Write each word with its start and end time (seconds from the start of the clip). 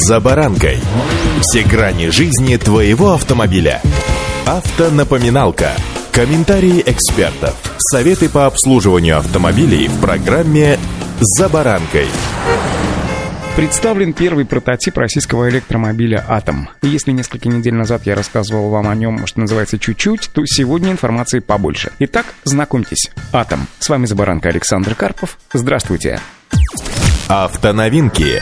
«За 0.00 0.20
баранкой». 0.20 0.78
Все 1.40 1.64
грани 1.64 2.10
жизни 2.10 2.56
твоего 2.56 3.14
автомобиля. 3.14 3.82
Автонапоминалка. 4.46 5.72
Комментарии 6.12 6.84
экспертов. 6.86 7.56
Советы 7.78 8.28
по 8.28 8.46
обслуживанию 8.46 9.18
автомобилей 9.18 9.88
в 9.88 10.00
программе 10.00 10.78
«За 11.18 11.48
баранкой». 11.48 12.06
Представлен 13.56 14.12
первый 14.12 14.44
прототип 14.44 14.96
российского 14.98 15.48
электромобиля 15.48 16.24
«Атом». 16.28 16.68
И 16.82 16.86
если 16.86 17.10
несколько 17.10 17.48
недель 17.48 17.74
назад 17.74 18.02
я 18.04 18.14
рассказывал 18.14 18.70
вам 18.70 18.88
о 18.88 18.94
нем, 18.94 19.26
что 19.26 19.40
называется, 19.40 19.80
чуть-чуть, 19.80 20.30
то 20.32 20.42
сегодня 20.46 20.92
информации 20.92 21.40
побольше. 21.40 21.90
Итак, 21.98 22.26
знакомьтесь, 22.44 23.10
«Атом». 23.32 23.66
С 23.80 23.88
вами 23.88 24.06
«За 24.06 24.14
баранкой» 24.14 24.52
Александр 24.52 24.94
Карпов. 24.94 25.38
Здравствуйте. 25.52 26.20
Автоновинки. 27.26 28.40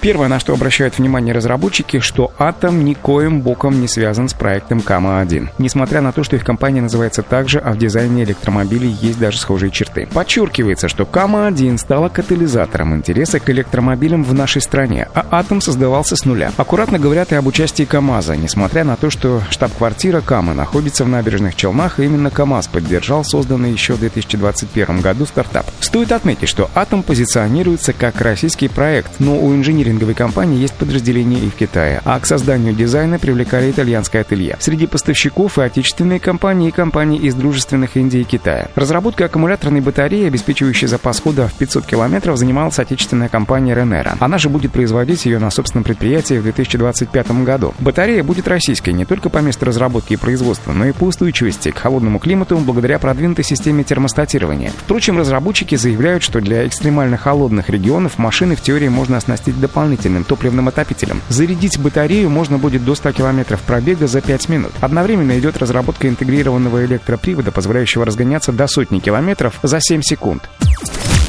Первое, 0.00 0.28
на 0.28 0.38
что 0.38 0.52
обращают 0.52 0.98
внимание 0.98 1.34
разработчики, 1.34 1.98
что 1.98 2.32
Атом 2.38 2.84
никоим 2.84 3.40
боком 3.40 3.80
не 3.80 3.88
связан 3.88 4.28
с 4.28 4.32
проектом 4.32 4.80
Кама-1. 4.80 5.48
Несмотря 5.58 6.00
на 6.00 6.12
то, 6.12 6.22
что 6.22 6.36
их 6.36 6.44
компания 6.44 6.80
называется 6.80 7.24
так 7.24 7.48
же, 7.48 7.58
а 7.58 7.72
в 7.72 7.78
дизайне 7.78 8.22
электромобилей 8.22 8.96
есть 9.00 9.18
даже 9.18 9.38
схожие 9.38 9.72
черты. 9.72 10.06
Подчеркивается, 10.12 10.88
что 10.88 11.04
Кама-1 11.04 11.78
стала 11.78 12.08
катализатором 12.08 12.94
интереса 12.94 13.40
к 13.40 13.50
электромобилям 13.50 14.22
в 14.22 14.32
нашей 14.34 14.62
стране, 14.62 15.08
а 15.14 15.26
Атом 15.32 15.60
создавался 15.60 16.14
с 16.14 16.24
нуля. 16.24 16.52
Аккуратно 16.56 17.00
говорят 17.00 17.32
и 17.32 17.34
об 17.34 17.48
участии 17.48 17.82
КАМАЗа, 17.84 18.36
несмотря 18.36 18.84
на 18.84 18.94
то, 18.94 19.10
что 19.10 19.42
штаб-квартира 19.50 20.20
Камы 20.20 20.54
находится 20.54 21.04
в 21.04 21.08
набережных 21.08 21.56
Челнах, 21.56 21.98
и 21.98 22.04
именно 22.04 22.30
КАМАЗ 22.30 22.68
поддержал 22.68 23.24
созданный 23.24 23.72
еще 23.72 23.94
в 23.94 24.00
2021 24.00 25.00
году 25.00 25.26
стартап. 25.26 25.66
Стоит 25.80 26.12
отметить, 26.12 26.48
что 26.48 26.70
Атом 26.76 27.02
позиционируется 27.02 27.92
как 27.92 28.20
российский 28.20 28.68
проект, 28.68 29.18
но 29.18 29.36
у 29.36 29.52
инженеров 29.54 29.87
инжиниринговой 29.88 30.14
компании 30.14 30.58
есть 30.58 30.74
подразделение 30.74 31.40
и 31.40 31.48
в 31.48 31.54
Китае, 31.54 32.00
а 32.04 32.18
к 32.20 32.26
созданию 32.26 32.74
дизайна 32.74 33.18
привлекали 33.18 33.70
итальянское 33.70 34.20
ателье. 34.20 34.56
Среди 34.60 34.86
поставщиков 34.86 35.58
и 35.58 35.62
отечественные 35.62 36.20
компании, 36.20 36.68
и 36.68 36.72
компании 36.72 37.18
из 37.18 37.34
дружественных 37.34 37.96
Индии 37.96 38.20
и 38.20 38.24
Китая. 38.24 38.68
Разработкой 38.74 39.26
аккумуляторной 39.26 39.80
батареи, 39.80 40.26
обеспечивающей 40.26 40.86
запас 40.86 41.20
хода 41.20 41.48
в 41.48 41.54
500 41.54 41.86
километров, 41.86 42.36
занималась 42.36 42.78
отечественная 42.78 43.28
компания 43.28 43.74
Renera. 43.74 44.16
Она 44.20 44.38
же 44.38 44.48
будет 44.48 44.72
производить 44.72 45.24
ее 45.26 45.38
на 45.38 45.50
собственном 45.50 45.84
предприятии 45.84 46.34
в 46.34 46.42
2025 46.42 47.44
году. 47.44 47.74
Батарея 47.78 48.22
будет 48.22 48.48
российской 48.48 48.90
не 48.90 49.04
только 49.04 49.30
по 49.30 49.38
месту 49.38 49.66
разработки 49.66 50.12
и 50.12 50.16
производства, 50.16 50.72
но 50.72 50.86
и 50.86 50.92
по 50.92 51.04
устойчивости 51.04 51.70
к 51.70 51.78
холодному 51.78 52.18
климату 52.18 52.58
благодаря 52.58 52.98
продвинутой 52.98 53.44
системе 53.44 53.84
термостатирования. 53.84 54.72
Впрочем, 54.84 55.18
разработчики 55.18 55.76
заявляют, 55.76 56.22
что 56.22 56.40
для 56.40 56.66
экстремально 56.66 57.16
холодных 57.16 57.70
регионов 57.70 58.18
машины 58.18 58.56
в 58.56 58.60
теории 58.60 58.88
можно 58.88 59.16
оснастить 59.16 59.58
дополнительными 59.58 59.77
дополнительным 59.78 60.24
топливным 60.24 60.66
отопителем. 60.66 61.22
Зарядить 61.28 61.78
батарею 61.78 62.30
можно 62.30 62.58
будет 62.58 62.84
до 62.84 62.96
100 62.96 63.12
км 63.12 63.56
пробега 63.64 64.08
за 64.08 64.20
5 64.20 64.48
минут. 64.48 64.72
Одновременно 64.80 65.38
идет 65.38 65.56
разработка 65.56 66.08
интегрированного 66.08 66.84
электропривода, 66.84 67.52
позволяющего 67.52 68.04
разгоняться 68.04 68.50
до 68.50 68.66
сотни 68.66 68.98
километров 68.98 69.54
за 69.62 69.78
7 69.80 70.02
секунд. 70.02 70.48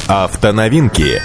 Автоновинки. 0.08 1.22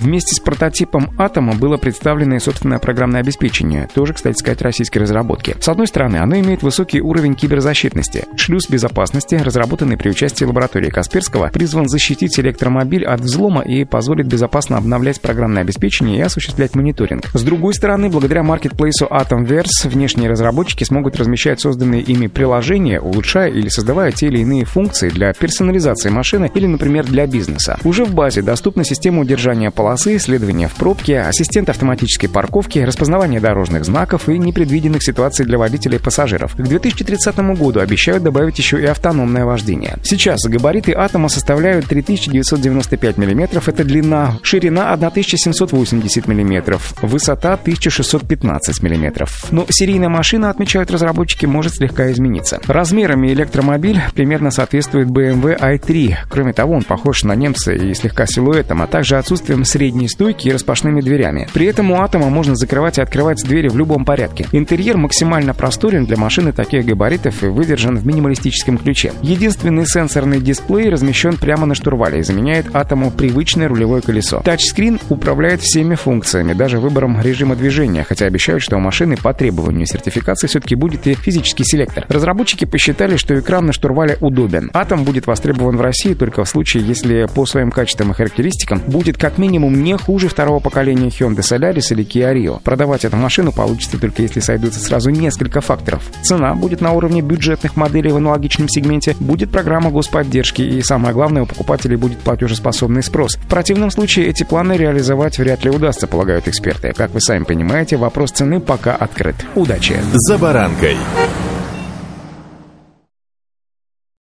Вместе 0.00 0.34
с 0.34 0.40
прототипом 0.40 1.10
«Атома» 1.18 1.54
было 1.54 1.76
представлено 1.76 2.36
и 2.36 2.38
собственное 2.38 2.78
программное 2.78 3.20
обеспечение, 3.20 3.86
тоже, 3.94 4.14
кстати 4.14 4.38
сказать, 4.38 4.62
российской 4.62 4.98
разработки. 4.98 5.54
С 5.60 5.68
одной 5.68 5.86
стороны, 5.86 6.16
оно 6.16 6.38
имеет 6.38 6.62
высокий 6.62 7.02
уровень 7.02 7.34
киберзащитности. 7.34 8.24
Шлюз 8.34 8.70
безопасности, 8.70 9.34
разработанный 9.34 9.98
при 9.98 10.08
участии 10.08 10.46
лаборатории 10.46 10.88
Касперского, 10.88 11.50
призван 11.52 11.86
защитить 11.86 12.40
электромобиль 12.40 13.04
от 13.04 13.20
взлома 13.20 13.60
и 13.60 13.84
позволит 13.84 14.26
безопасно 14.26 14.78
обновлять 14.78 15.20
программное 15.20 15.62
обеспечение 15.62 16.16
и 16.16 16.22
осуществлять 16.22 16.74
мониторинг. 16.74 17.26
С 17.34 17.42
другой 17.42 17.74
стороны, 17.74 18.08
благодаря 18.08 18.42
маркетплейсу 18.42 19.04
Atomverse 19.04 19.86
внешние 19.86 20.30
разработчики 20.30 20.84
смогут 20.84 21.16
размещать 21.16 21.60
созданные 21.60 22.00
ими 22.00 22.26
приложения, 22.26 23.02
улучшая 23.02 23.50
или 23.50 23.68
создавая 23.68 24.12
те 24.12 24.28
или 24.28 24.38
иные 24.38 24.64
функции 24.64 25.10
для 25.10 25.34
персонализации 25.34 26.08
машины 26.08 26.50
или, 26.54 26.66
например, 26.66 27.04
для 27.04 27.26
бизнеса. 27.26 27.78
Уже 27.84 28.06
в 28.06 28.14
базе 28.14 28.40
доступна 28.40 28.82
система 28.82 29.20
удержания 29.20 29.70
полосы 29.70 29.89
полосы, 29.90 30.18
исследования 30.18 30.68
в 30.68 30.74
пробке, 30.74 31.18
ассистент 31.18 31.68
автоматической 31.68 32.28
парковки, 32.28 32.78
распознавание 32.78 33.40
дорожных 33.40 33.84
знаков 33.84 34.28
и 34.28 34.38
непредвиденных 34.38 35.02
ситуаций 35.02 35.44
для 35.44 35.58
водителей 35.58 35.96
и 35.96 36.00
пассажиров. 36.00 36.54
К 36.54 36.62
2030 36.62 37.36
году 37.58 37.80
обещают 37.80 38.22
добавить 38.22 38.56
еще 38.56 38.80
и 38.80 38.84
автономное 38.84 39.44
вождение. 39.44 39.96
Сейчас 40.04 40.44
габариты 40.44 40.92
атома 40.92 41.28
составляют 41.28 41.86
3995 41.86 43.16
мм, 43.18 43.60
это 43.66 43.82
длина, 43.82 44.38
ширина 44.44 44.92
1780 44.92 46.28
мм, 46.28 46.78
высота 47.02 47.54
1615 47.54 48.82
мм. 48.84 49.26
Но 49.50 49.66
серийная 49.70 50.08
машина, 50.08 50.50
отмечают 50.50 50.92
разработчики, 50.92 51.46
может 51.46 51.74
слегка 51.74 52.12
измениться. 52.12 52.60
Размерами 52.68 53.32
электромобиль 53.32 54.00
примерно 54.14 54.52
соответствует 54.52 55.08
BMW 55.08 55.58
i3. 55.58 56.14
Кроме 56.28 56.52
того, 56.52 56.74
он 56.74 56.84
похож 56.84 57.24
на 57.24 57.34
немца 57.34 57.72
и 57.72 57.92
слегка 57.94 58.26
силуэтом, 58.26 58.82
а 58.82 58.86
также 58.86 59.18
отсутствием 59.18 59.64
среднего 59.64 59.79
средней 59.80 60.08
стойки 60.08 60.48
и 60.48 60.52
распашными 60.52 61.00
дверями. 61.00 61.48
При 61.54 61.64
этом 61.64 61.90
у 61.90 62.02
Атома 62.02 62.28
можно 62.28 62.54
закрывать 62.54 62.98
и 62.98 63.00
открывать 63.00 63.42
двери 63.42 63.68
в 63.68 63.78
любом 63.78 64.04
порядке. 64.04 64.46
Интерьер 64.52 64.98
максимально 64.98 65.54
просторен 65.54 66.04
для 66.04 66.18
машины 66.18 66.52
таких 66.52 66.84
габаритов 66.84 67.42
и 67.42 67.46
выдержан 67.46 67.96
в 67.96 68.06
минималистическом 68.06 68.76
ключе. 68.76 69.14
Единственный 69.22 69.86
сенсорный 69.86 70.42
дисплей 70.42 70.90
размещен 70.90 71.38
прямо 71.38 71.64
на 71.64 71.74
штурвале 71.74 72.18
и 72.18 72.22
заменяет 72.22 72.66
Атому 72.74 73.10
привычное 73.10 73.68
рулевое 73.68 74.02
колесо. 74.02 74.42
Тачскрин 74.44 75.00
управляет 75.08 75.62
всеми 75.62 75.94
функциями, 75.94 76.52
даже 76.52 76.78
выбором 76.78 77.18
режима 77.18 77.56
движения, 77.56 78.04
хотя 78.06 78.26
обещают, 78.26 78.62
что 78.62 78.76
у 78.76 78.80
машины 78.80 79.16
по 79.16 79.32
требованию 79.32 79.86
сертификации 79.86 80.46
все-таки 80.46 80.74
будет 80.74 81.06
и 81.06 81.14
физический 81.14 81.64
селектор. 81.64 82.04
Разработчики 82.10 82.66
посчитали, 82.66 83.16
что 83.16 83.38
экран 83.38 83.64
на 83.64 83.72
штурвале 83.72 84.18
удобен. 84.20 84.70
Атом 84.74 85.04
будет 85.04 85.26
востребован 85.26 85.78
в 85.78 85.80
России 85.80 86.12
только 86.12 86.44
в 86.44 86.48
случае, 86.50 86.86
если 86.86 87.26
по 87.34 87.46
своим 87.46 87.70
качествам 87.70 88.10
и 88.10 88.14
характеристикам 88.14 88.82
будет 88.86 89.16
как 89.16 89.38
минимум 89.38 89.69
минимум 89.70 89.84
не 89.84 89.96
хуже 89.96 90.28
второго 90.28 90.60
поколения 90.60 91.08
Hyundai 91.08 91.40
Solaris 91.40 91.90
или 91.90 92.04
Kia 92.04 92.34
Rio. 92.34 92.60
Продавать 92.62 93.04
эту 93.04 93.16
машину 93.16 93.52
получится 93.52 93.98
только 93.98 94.22
если 94.22 94.40
сойдутся 94.40 94.80
сразу 94.80 95.10
несколько 95.10 95.60
факторов. 95.60 96.02
Цена 96.22 96.54
будет 96.54 96.80
на 96.80 96.92
уровне 96.92 97.22
бюджетных 97.22 97.76
моделей 97.76 98.12
в 98.12 98.16
аналогичном 98.16 98.68
сегменте, 98.68 99.16
будет 99.20 99.50
программа 99.50 99.90
господдержки 99.90 100.62
и, 100.62 100.82
самое 100.82 101.14
главное, 101.14 101.42
у 101.42 101.46
покупателей 101.46 101.96
будет 101.96 102.18
платежеспособный 102.18 103.02
спрос. 103.02 103.36
В 103.36 103.48
противном 103.48 103.90
случае 103.90 104.26
эти 104.26 104.44
планы 104.44 104.74
реализовать 104.74 105.38
вряд 105.38 105.64
ли 105.64 105.70
удастся, 105.70 106.06
полагают 106.06 106.48
эксперты. 106.48 106.92
Как 106.96 107.12
вы 107.12 107.20
сами 107.20 107.44
понимаете, 107.44 107.96
вопрос 107.96 108.32
цены 108.32 108.60
пока 108.60 108.94
открыт. 108.94 109.36
Удачи! 109.54 109.96
За 110.12 110.38
баранкой! 110.38 110.96